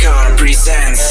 [0.00, 1.07] Record presents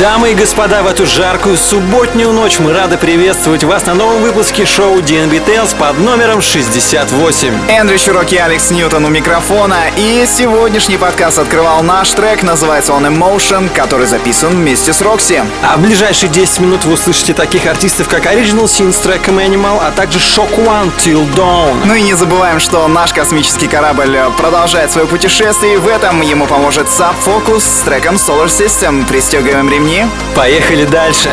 [0.00, 4.64] Дамы и господа, в эту жаркую субботнюю ночь мы рады приветствовать вас на новом выпуске
[4.64, 7.68] шоу DNB Tales под номером 68.
[7.68, 9.76] Эндрю Чурок и Алекс Ньютон у микрофона.
[9.98, 15.44] И сегодняшний подкаст открывал наш трек, называется он Emotion, который записан вместе с Рокси.
[15.62, 19.82] А в ближайшие 10 минут вы услышите таких артистов, как Original Sin с треком Animal,
[19.86, 21.76] а также Shock One Till Dawn.
[21.84, 26.46] Ну и не забываем, что наш космический корабль продолжает свое путешествие, и в этом ему
[26.46, 29.06] поможет Subfocus с треком Solar System.
[29.06, 29.89] Пристегиваем ремни
[30.34, 31.30] Поехали дальше.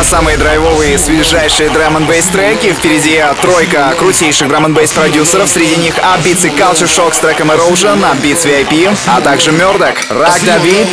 [0.00, 2.72] всегда самые драйвовые, свежайшие драм н бейс треки.
[2.72, 5.48] Впереди тройка крутейших драм н бейс продюсеров.
[5.48, 10.40] Среди них Upbeats и Culture Shock с треком Erosion, Upbeats VIP, а также Мёрдок, Рак
[10.44, 10.88] Давид,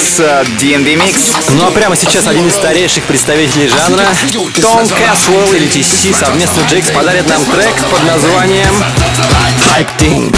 [0.60, 1.16] D&D Mix.
[1.54, 4.06] Ну а прямо сейчас один из старейших представителей жанра,
[4.62, 8.74] Том Caswell или TC совместно с Джейкс подарит нам трек под названием
[9.76, 10.36] Hype Thing.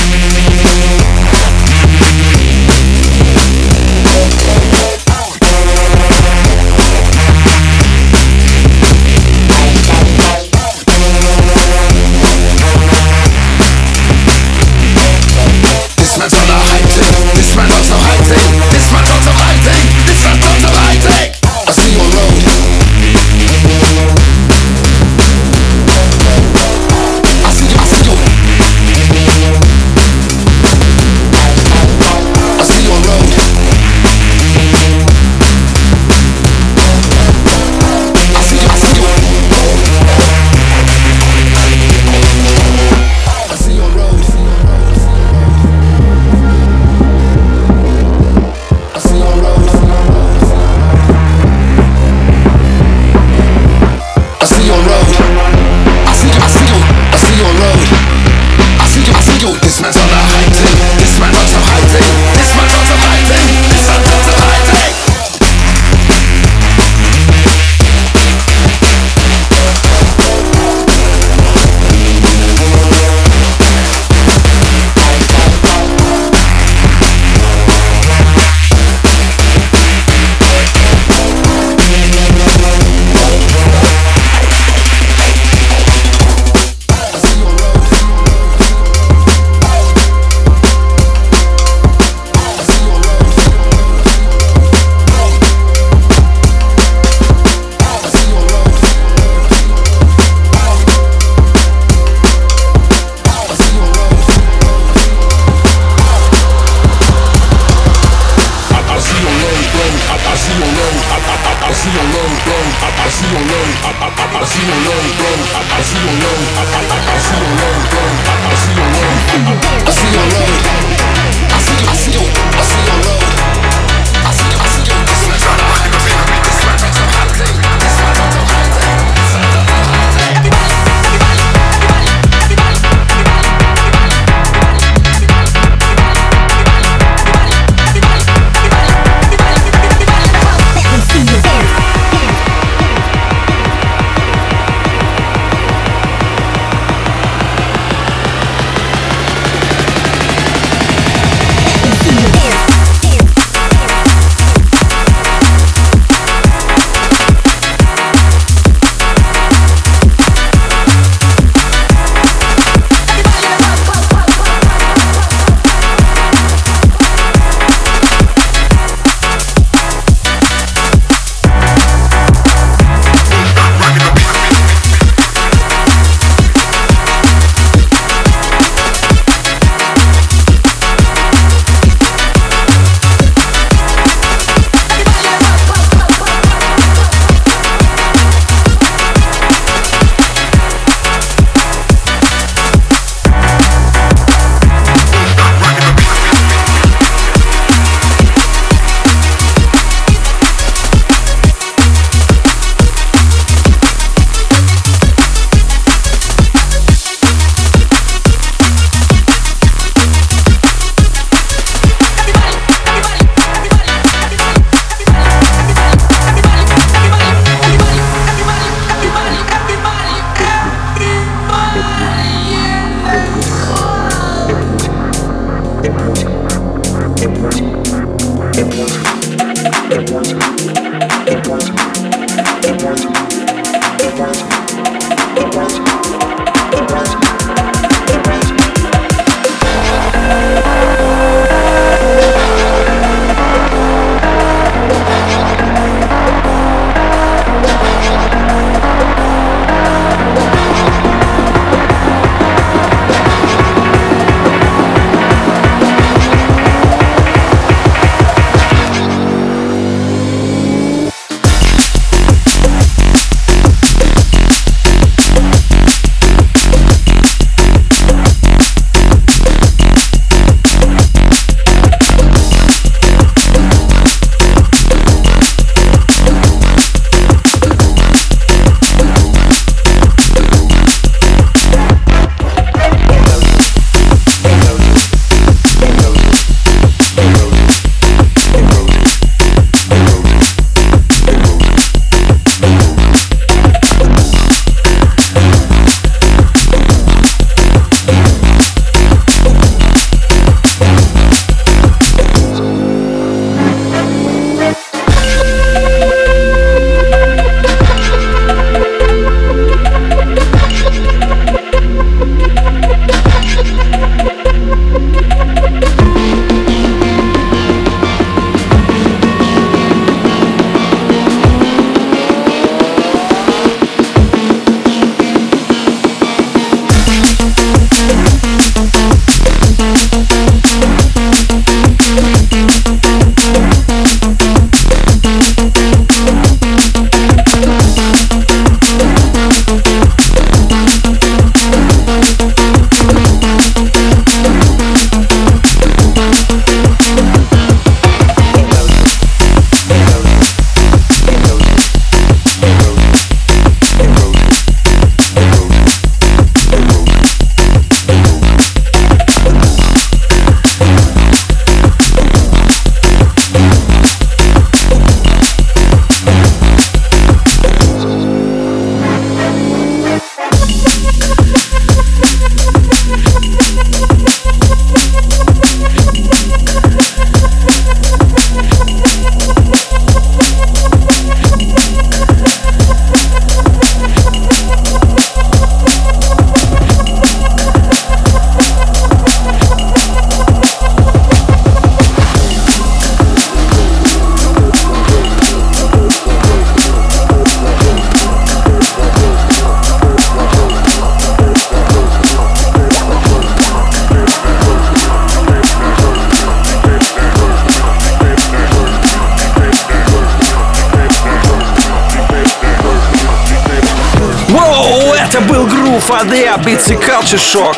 [417.35, 417.77] Shock.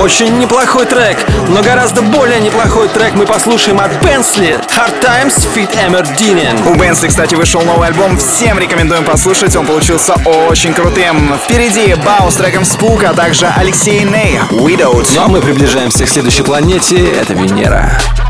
[0.00, 5.70] Очень неплохой трек, но гораздо более неплохой трек мы послушаем от Бенсли Hard Times Fit
[5.86, 6.66] Эмердинен.
[6.66, 10.14] У Бенсли, кстати, вышел новый альбом, всем рекомендуем послушать, он получился
[10.48, 11.36] очень крутым.
[11.38, 15.06] Впереди Бау с треком Спук, а также Алексей Ней, Widowed.
[15.14, 17.98] Ну а мы приближаемся к следующей планете, это Венера.
[17.98, 18.27] Pirate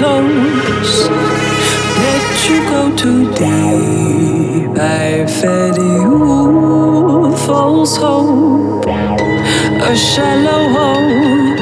[0.00, 4.78] close that you go too deep.
[4.78, 11.58] I fed you false hope, a shallow hope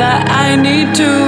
[0.00, 1.27] that I need to.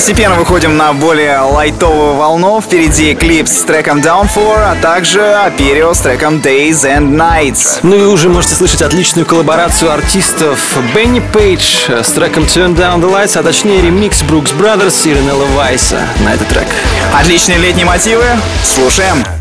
[0.00, 2.62] Постепенно выходим на более лайтовую волну.
[2.62, 7.80] Впереди клип с треком Down For, а также Аперио с треком Days and Nights.
[7.82, 10.58] Ну и уже можете слышать отличную коллаборацию артистов
[10.94, 15.44] Бенни Пейдж с треком Turn Down the Lights, а точнее ремикс Брукс Brothers и Ренелла
[15.54, 16.68] Вайса на этот трек.
[17.14, 18.24] Отличные летние мотивы.
[18.64, 19.16] Слушаем.
[19.18, 19.39] Didn't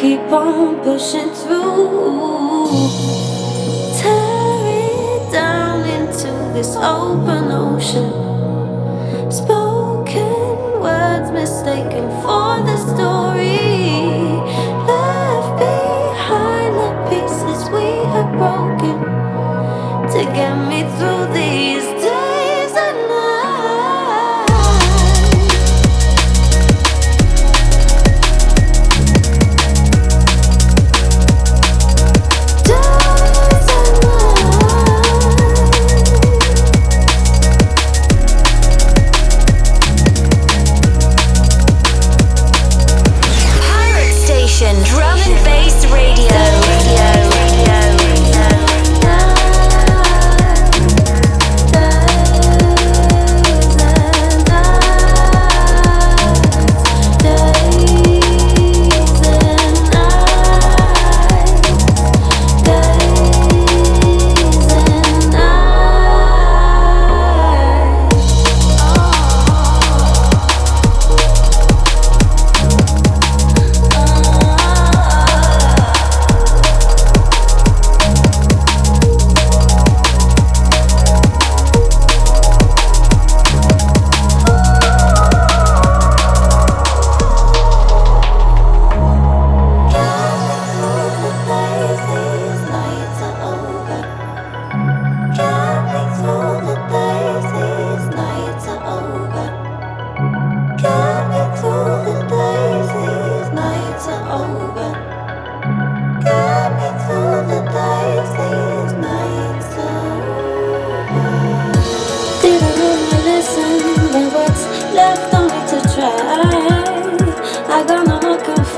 [0.00, 2.68] keep on pushing through.
[3.98, 8.10] Tear it down into this open ocean.
[9.30, 13.29] Spoken words mistaken for the story.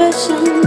[0.03, 0.62] 一生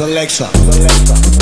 [0.00, 0.48] Selector.
[0.54, 1.39] Selector.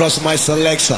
[0.00, 0.94] across my selector.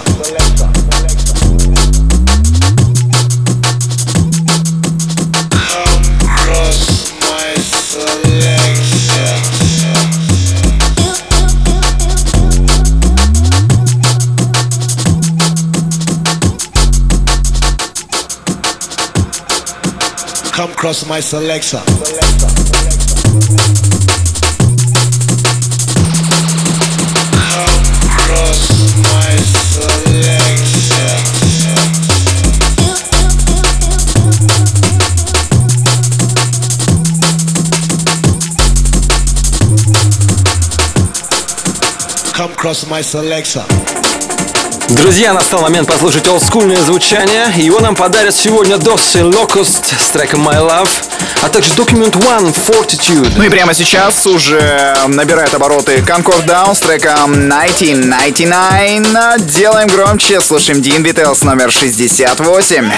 [6.36, 6.78] Across
[7.20, 8.62] my selector.
[20.52, 22.41] come cross my selector.
[44.90, 47.46] Друзья, настал момент послушать олдскульное звучание.
[47.56, 50.88] Его нам подарят сегодня Dossi Локуст с треком My Love,
[51.42, 53.32] а также Document One Fortitude.
[53.34, 59.46] Ну и прямо сейчас уже набирает обороты Concord Down с треком 1999.
[59.46, 62.92] Делаем громче, слушаем Dean Vitals номер 68.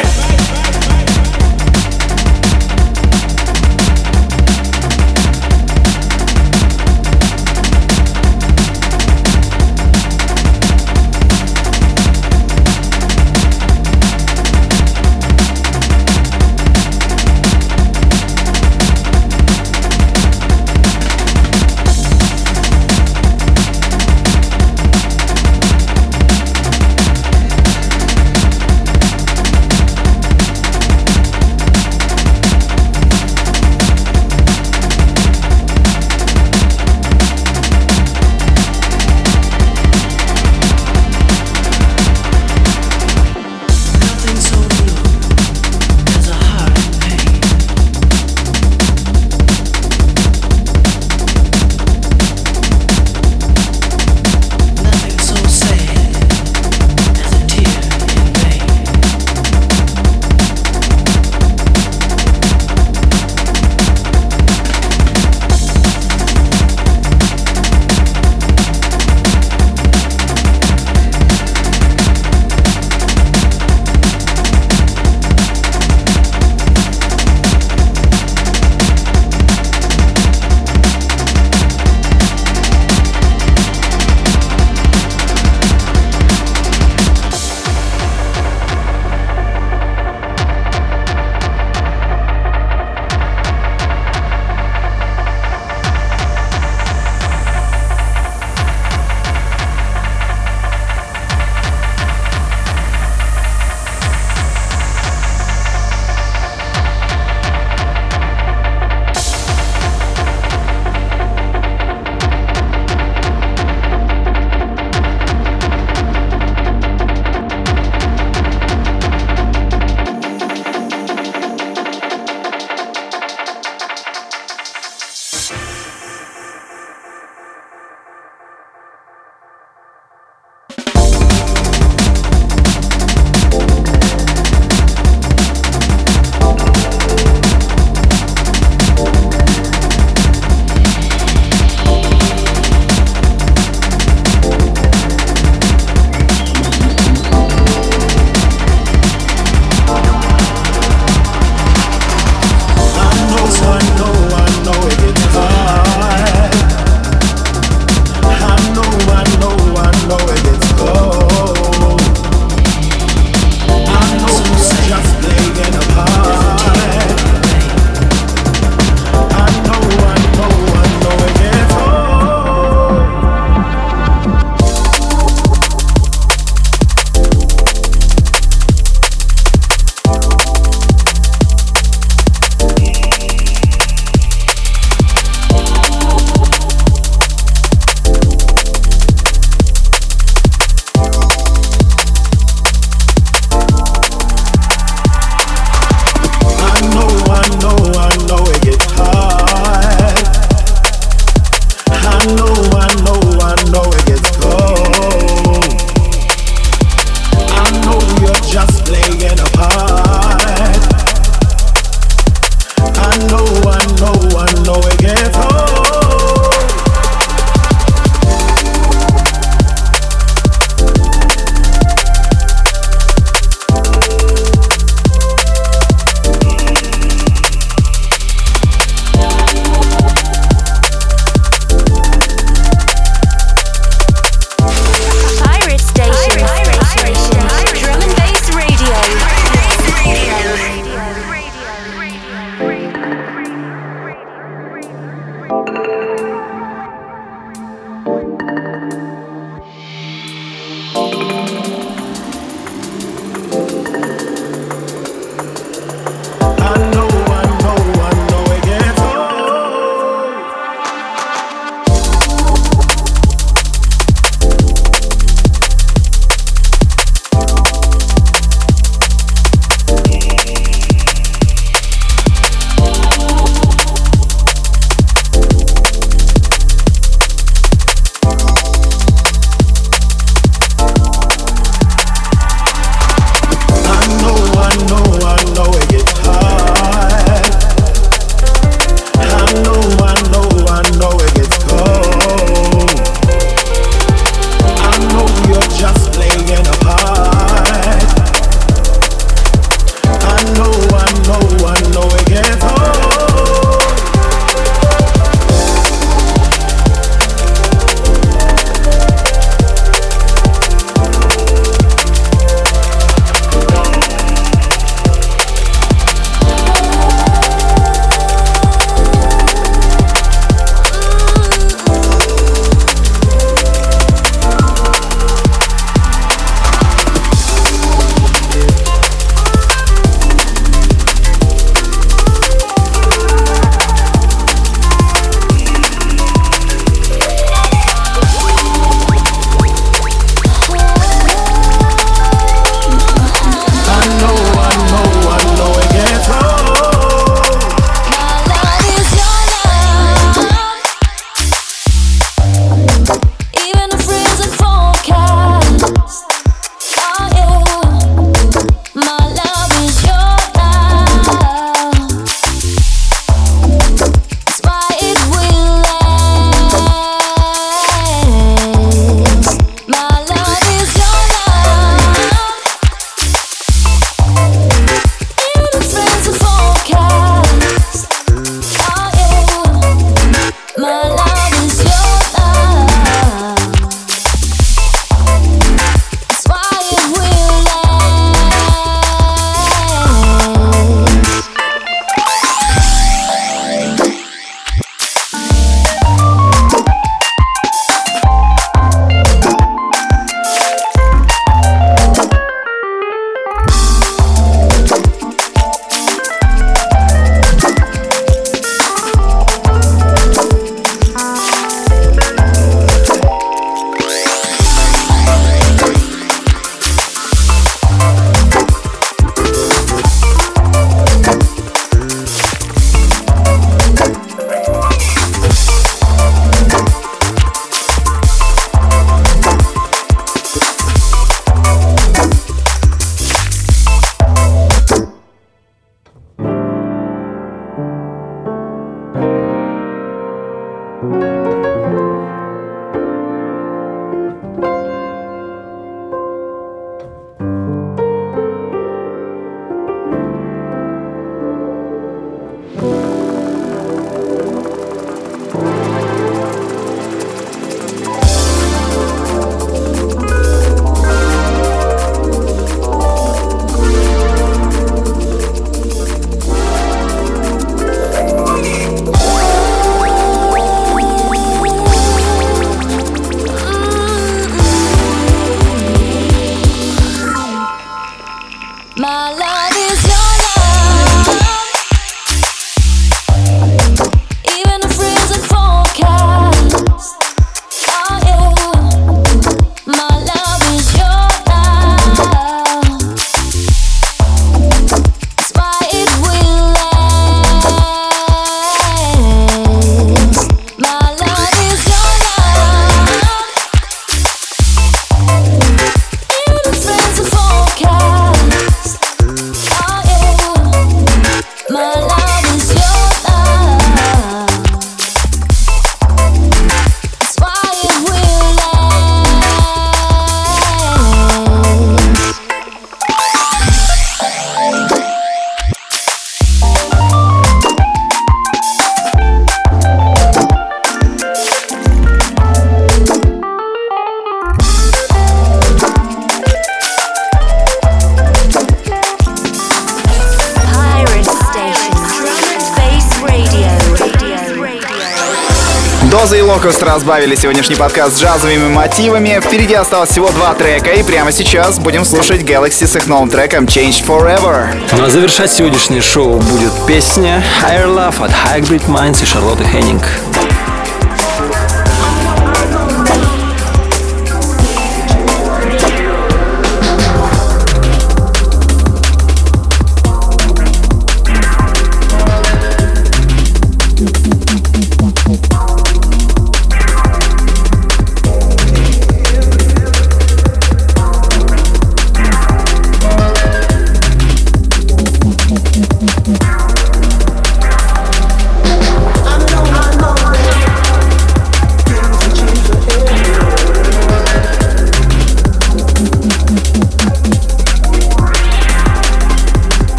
[547.35, 549.41] Разбавили сегодняшний подкаст джазовыми мотивами.
[549.43, 553.65] Впереди осталось всего два трека, и прямо сейчас будем слушать Galaxy с их новым треком
[553.65, 554.67] Change Forever.
[554.93, 560.05] Ну а завершать сегодняшнее шоу будет песня Higher Love от Hybrid Minds и Шарлотты Хеннинг.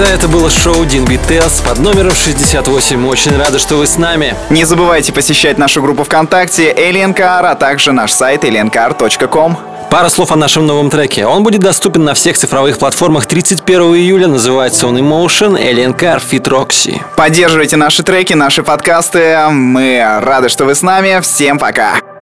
[0.00, 3.06] Ребята, это было шоу DNB Tales под номером 68.
[3.06, 4.34] Очень рады, что вы с нами.
[4.48, 9.58] Не забывайте посещать нашу группу ВКонтакте Alien а также наш сайт aliencar.com.
[9.90, 11.26] Пара слов о нашем новом треке.
[11.26, 14.26] Он будет доступен на всех цифровых платформах 31 июля.
[14.26, 16.98] Называется он Emotion Alien Car Fit Roxy.
[17.16, 19.36] Поддерживайте наши треки, наши подкасты.
[19.50, 21.20] Мы рады, что вы с нами.
[21.20, 22.00] Всем пока.